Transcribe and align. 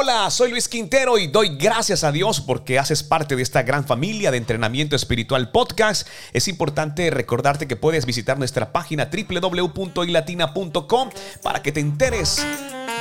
Hola, 0.00 0.30
soy 0.30 0.52
Luis 0.52 0.68
Quintero 0.68 1.18
y 1.18 1.26
doy 1.26 1.56
gracias 1.56 2.04
a 2.04 2.12
Dios 2.12 2.40
porque 2.40 2.78
haces 2.78 3.02
parte 3.02 3.34
de 3.34 3.42
esta 3.42 3.64
gran 3.64 3.84
familia 3.84 4.30
de 4.30 4.36
entrenamiento 4.36 4.94
espiritual 4.94 5.50
podcast. 5.50 6.06
Es 6.32 6.46
importante 6.46 7.10
recordarte 7.10 7.66
que 7.66 7.74
puedes 7.74 8.06
visitar 8.06 8.38
nuestra 8.38 8.70
página 8.70 9.10
www.ilatina.com 9.10 11.10
para 11.42 11.62
que 11.62 11.72
te 11.72 11.80
enteres 11.80 12.46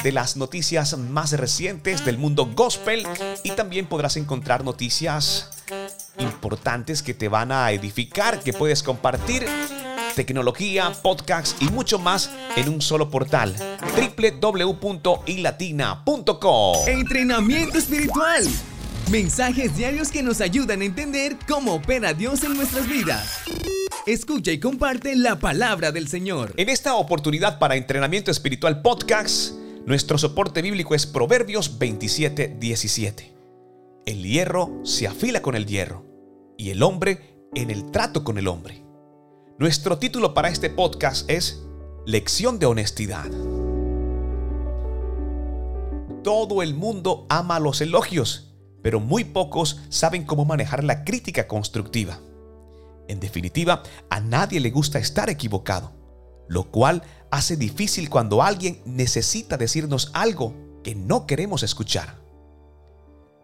de 0.02 0.12
las 0.12 0.38
noticias 0.38 0.98
más 0.98 1.34
recientes 1.34 2.04
del 2.04 2.18
mundo 2.18 2.50
gospel 2.56 3.06
y 3.44 3.52
también 3.52 3.86
podrás 3.86 4.18
encontrar 4.18 4.64
noticias 4.64 5.52
importantes 6.18 7.04
que 7.04 7.14
te 7.14 7.28
van 7.28 7.52
a 7.52 7.72
edificar, 7.74 8.40
que 8.40 8.54
puedes 8.54 8.82
compartir 8.82 9.46
tecnología, 10.18 10.92
podcasts 11.04 11.56
y 11.62 11.66
mucho 11.66 12.00
más 12.00 12.32
en 12.56 12.70
un 12.70 12.82
solo 12.82 13.12
portal 13.12 13.56
www.ilatina.com. 14.20 16.88
Entrenamiento 16.88 17.78
espiritual. 17.78 18.44
Mensajes 19.12 19.78
diarios 19.78 20.10
que 20.10 20.24
nos 20.24 20.42
ayudan 20.42 20.82
a 20.82 20.86
entender 20.86 21.38
cómo 21.48 21.76
opera 21.76 22.16
Dios 22.16 22.44
en 22.44 22.58
nuestras 22.58 22.90
vidas. 22.90 23.42
Escucha 24.08 24.52
y 24.52 24.60
comparte 24.60 25.16
la 25.16 25.38
palabra 25.38 25.92
del 25.92 26.08
Señor. 26.08 26.56
En 26.58 26.70
esta 26.70 26.96
oportunidad 26.96 27.60
para 27.60 27.76
Entrenamiento 27.76 28.32
Espiritual 28.32 28.82
Podcast, 28.82 29.54
nuestro 29.86 30.18
soporte 30.18 30.64
bíblico 30.64 30.96
es 30.96 31.06
Proverbios 31.06 31.78
27, 31.78 32.56
17. 32.60 33.36
El 34.08 34.24
hierro 34.24 34.82
se 34.84 35.06
afila 35.08 35.44
con 35.44 35.56
el 35.56 35.68
hierro 35.68 36.04
y 36.58 36.72
el 36.72 36.82
hombre 36.82 37.38
en 37.54 37.70
el 37.70 37.92
trato 37.92 38.24
con 38.24 38.38
el 38.38 38.48
hombre. 38.48 38.87
Nuestro 39.60 39.98
título 39.98 40.36
para 40.36 40.50
este 40.50 40.70
podcast 40.70 41.28
es 41.28 41.64
Lección 42.06 42.60
de 42.60 42.68
Honestidad. 42.68 43.26
Todo 46.24 46.62
el 46.62 46.76
mundo 46.76 47.26
ama 47.28 47.60
los 47.60 47.82
elogios, 47.82 48.56
pero 48.84 49.00
muy 49.00 49.24
pocos 49.24 49.82
saben 49.90 50.26
cómo 50.26 50.46
manejar 50.46 50.84
la 50.84 51.04
crítica 51.04 51.48
constructiva. 51.48 52.20
En 53.08 53.20
definitiva, 53.20 53.82
a 54.12 54.20
nadie 54.20 54.60
le 54.60 54.70
gusta 54.70 55.00
estar 55.00 55.28
equivocado, 55.28 55.92
lo 56.48 56.70
cual 56.70 57.02
hace 57.32 57.58
difícil 57.58 58.12
cuando 58.12 58.44
alguien 58.44 58.84
necesita 58.86 59.58
decirnos 59.58 60.12
algo 60.14 60.54
que 60.84 60.94
no 60.94 61.26
queremos 61.26 61.64
escuchar. 61.64 62.20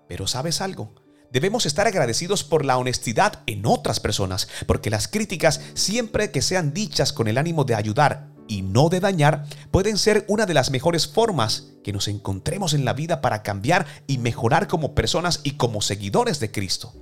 Pero 0.08 0.28
¿sabes 0.28 0.62
algo? 0.62 0.94
Debemos 1.34 1.66
estar 1.66 1.88
agradecidos 1.88 2.44
por 2.44 2.64
la 2.64 2.78
honestidad 2.78 3.42
en 3.48 3.66
otras 3.66 4.00
personas, 4.00 4.48
porque 4.68 4.92
las 4.92 5.08
críticas, 5.08 5.62
siempre 5.74 6.30
que 6.30 6.44
sean 6.44 6.76
dichas 6.76 7.12
con 7.12 7.28
el 7.28 7.40
ánimo 7.40 7.64
de 7.64 7.74
ayudar 7.74 8.30
y 8.48 8.62
no 8.62 8.88
de 8.90 9.00
dañar, 9.00 9.48
pueden 9.72 9.98
ser 9.98 10.26
una 10.28 10.46
de 10.46 10.54
las 10.54 10.70
mejores 10.70 11.08
formas 11.08 11.72
que 11.84 11.92
nos 11.92 12.08
encontremos 12.08 12.76
en 12.76 12.86
la 12.86 12.94
vida 12.94 13.20
para 13.20 13.42
cambiar 13.42 13.88
y 14.06 14.20
mejorar 14.20 14.68
como 14.68 14.94
personas 14.94 15.40
y 15.42 15.54
como 15.54 15.82
seguidores 15.82 16.40
de 16.40 16.52
Cristo. 16.52 16.94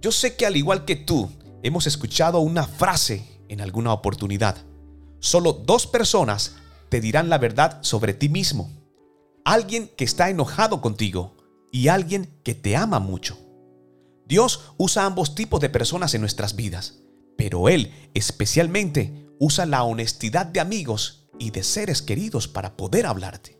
Yo 0.00 0.10
sé 0.10 0.34
que 0.34 0.44
al 0.44 0.56
igual 0.56 0.84
que 0.84 0.96
tú, 0.96 1.30
hemos 1.62 1.86
escuchado 1.86 2.40
una 2.40 2.66
frase 2.66 3.24
en 3.48 3.60
alguna 3.60 3.92
oportunidad. 3.92 4.56
Solo 5.20 5.52
dos 5.52 5.86
personas 5.86 6.56
te 6.88 7.00
dirán 7.00 7.28
la 7.28 7.38
verdad 7.38 7.78
sobre 7.82 8.12
ti 8.12 8.28
mismo. 8.28 8.72
Alguien 9.44 9.88
que 9.96 10.02
está 10.02 10.30
enojado 10.30 10.80
contigo 10.80 11.37
y 11.70 11.88
alguien 11.88 12.40
que 12.44 12.54
te 12.54 12.76
ama 12.76 12.98
mucho. 12.98 13.38
Dios 14.26 14.72
usa 14.76 15.06
ambos 15.06 15.34
tipos 15.34 15.60
de 15.60 15.70
personas 15.70 16.14
en 16.14 16.20
nuestras 16.20 16.54
vidas, 16.54 17.00
pero 17.36 17.68
Él 17.68 17.92
especialmente 18.14 19.26
usa 19.38 19.64
la 19.66 19.84
honestidad 19.84 20.46
de 20.46 20.60
amigos 20.60 21.28
y 21.38 21.50
de 21.50 21.62
seres 21.62 22.02
queridos 22.02 22.48
para 22.48 22.76
poder 22.76 23.06
hablarte. 23.06 23.58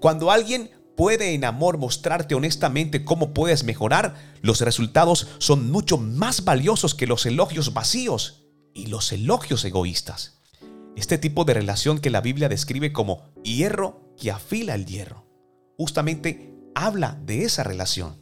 Cuando 0.00 0.30
alguien 0.30 0.70
puede 0.96 1.34
en 1.34 1.44
amor 1.44 1.78
mostrarte 1.78 2.34
honestamente 2.34 3.04
cómo 3.04 3.34
puedes 3.34 3.64
mejorar, 3.64 4.16
los 4.40 4.60
resultados 4.60 5.28
son 5.38 5.70
mucho 5.70 5.98
más 5.98 6.44
valiosos 6.44 6.94
que 6.94 7.06
los 7.06 7.26
elogios 7.26 7.74
vacíos 7.74 8.46
y 8.74 8.86
los 8.86 9.12
elogios 9.12 9.64
egoístas. 9.64 10.40
Este 10.96 11.18
tipo 11.18 11.44
de 11.44 11.54
relación 11.54 11.98
que 11.98 12.10
la 12.10 12.22
Biblia 12.22 12.48
describe 12.48 12.92
como 12.92 13.22
hierro 13.44 14.14
que 14.16 14.30
afila 14.30 14.74
el 14.74 14.86
hierro, 14.86 15.26
justamente 15.76 16.55
habla 16.76 17.18
de 17.24 17.44
esa 17.44 17.64
relación. 17.64 18.16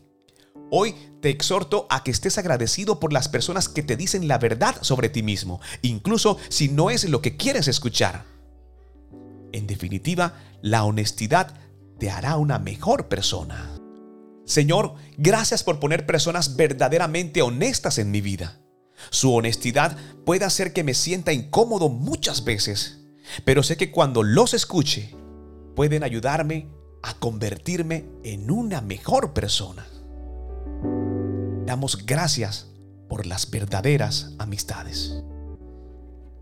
Hoy 0.70 0.94
te 1.20 1.28
exhorto 1.28 1.86
a 1.90 2.02
que 2.02 2.10
estés 2.10 2.38
agradecido 2.38 3.00
por 3.00 3.12
las 3.12 3.28
personas 3.28 3.68
que 3.68 3.82
te 3.82 3.96
dicen 3.96 4.28
la 4.28 4.38
verdad 4.38 4.76
sobre 4.80 5.08
ti 5.08 5.22
mismo, 5.22 5.60
incluso 5.82 6.38
si 6.48 6.68
no 6.68 6.88
es 6.88 7.08
lo 7.08 7.20
que 7.20 7.36
quieres 7.36 7.68
escuchar. 7.68 8.24
En 9.52 9.66
definitiva, 9.66 10.34
la 10.62 10.84
honestidad 10.84 11.54
te 11.98 12.10
hará 12.10 12.36
una 12.36 12.58
mejor 12.58 13.08
persona. 13.08 13.70
Señor, 14.44 14.94
gracias 15.16 15.64
por 15.64 15.80
poner 15.80 16.06
personas 16.06 16.56
verdaderamente 16.56 17.42
honestas 17.42 17.98
en 17.98 18.10
mi 18.10 18.20
vida. 18.20 18.60
Su 19.10 19.34
honestidad 19.34 19.96
puede 20.24 20.44
hacer 20.44 20.72
que 20.72 20.84
me 20.84 20.94
sienta 20.94 21.32
incómodo 21.32 21.88
muchas 21.88 22.44
veces, 22.44 23.00
pero 23.44 23.62
sé 23.62 23.76
que 23.76 23.90
cuando 23.90 24.22
los 24.22 24.54
escuche, 24.54 25.14
pueden 25.74 26.04
ayudarme 26.04 26.68
a 27.04 27.12
convertirme 27.12 28.06
en 28.24 28.50
una 28.50 28.80
mejor 28.80 29.34
persona. 29.34 29.86
Damos 31.66 32.06
gracias 32.06 32.68
por 33.10 33.26
las 33.26 33.50
verdaderas 33.50 34.30
amistades. 34.38 35.22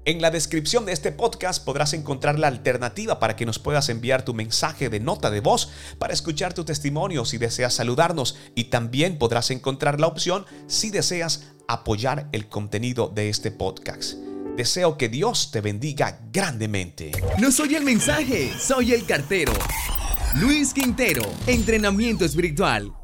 En 0.04 0.22
la 0.22 0.30
descripción 0.30 0.86
de 0.86 0.92
este 0.92 1.10
podcast 1.10 1.64
podrás 1.64 1.94
encontrar 1.94 2.38
la 2.38 2.46
alternativa 2.46 3.18
para 3.18 3.34
que 3.34 3.44
nos 3.44 3.58
puedas 3.58 3.88
enviar 3.88 4.24
tu 4.24 4.34
mensaje 4.34 4.88
de 4.88 5.00
nota 5.00 5.30
de 5.30 5.40
voz 5.40 5.70
para 5.98 6.12
escuchar 6.12 6.54
tu 6.54 6.64
testimonio 6.64 7.24
si 7.24 7.38
deseas 7.38 7.74
saludarnos 7.74 8.36
y 8.54 8.64
también 8.64 9.18
podrás 9.18 9.50
encontrar 9.50 9.98
la 9.98 10.06
opción 10.06 10.46
si 10.68 10.90
deseas 10.90 11.48
apoyar 11.66 12.28
el 12.30 12.48
contenido 12.48 13.08
de 13.08 13.30
este 13.30 13.50
podcast. 13.50 14.14
Deseo 14.56 14.96
que 14.96 15.08
Dios 15.08 15.50
te 15.50 15.60
bendiga 15.60 16.20
grandemente. 16.32 17.10
No 17.38 17.50
soy 17.50 17.74
el 17.74 17.84
mensaje, 17.84 18.52
soy 18.60 18.92
el 18.92 19.06
cartero. 19.06 19.52
Luis 20.40 20.72
Quintero, 20.72 21.22
entrenamiento 21.46 22.24
espiritual. 22.24 23.01